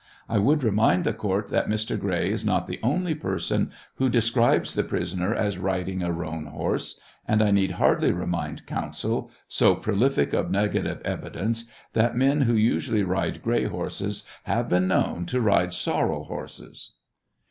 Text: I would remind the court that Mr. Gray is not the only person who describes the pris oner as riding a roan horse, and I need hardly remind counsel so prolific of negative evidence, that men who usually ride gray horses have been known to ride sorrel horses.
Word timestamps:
I 0.27 0.39
would 0.39 0.63
remind 0.63 1.03
the 1.03 1.13
court 1.13 1.49
that 1.49 1.69
Mr. 1.69 1.95
Gray 1.95 2.31
is 2.31 2.43
not 2.43 2.65
the 2.65 2.79
only 2.81 3.13
person 3.13 3.71
who 3.97 4.09
describes 4.09 4.73
the 4.73 4.83
pris 4.83 5.13
oner 5.13 5.31
as 5.31 5.59
riding 5.59 6.01
a 6.01 6.11
roan 6.11 6.45
horse, 6.47 6.99
and 7.27 7.39
I 7.39 7.51
need 7.51 7.73
hardly 7.73 8.11
remind 8.11 8.65
counsel 8.65 9.29
so 9.47 9.75
prolific 9.75 10.33
of 10.33 10.49
negative 10.49 11.03
evidence, 11.05 11.69
that 11.93 12.17
men 12.17 12.41
who 12.41 12.55
usually 12.55 13.03
ride 13.03 13.43
gray 13.43 13.65
horses 13.65 14.23
have 14.45 14.67
been 14.67 14.87
known 14.87 15.27
to 15.27 15.39
ride 15.39 15.71
sorrel 15.71 16.23
horses. 16.23 16.93